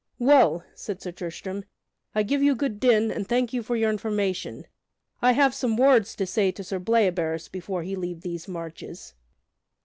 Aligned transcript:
"Well," 0.17 0.63
said 0.73 0.99
Sir 0.99 1.11
Tristram, 1.11 1.63
"I 2.15 2.23
give 2.23 2.41
you 2.41 2.55
good 2.55 2.79
den, 2.79 3.11
and 3.11 3.27
thank 3.27 3.53
you 3.53 3.61
for 3.61 3.75
your 3.75 3.91
information. 3.91 4.65
I 5.21 5.33
have 5.33 5.53
some 5.53 5.77
words 5.77 6.15
to 6.15 6.25
say 6.25 6.49
to 6.53 6.63
Sir 6.63 6.79
Bleoberis 6.79 7.49
before 7.51 7.83
he 7.83 7.95
leave 7.95 8.21
these 8.21 8.47
marches." 8.47 9.13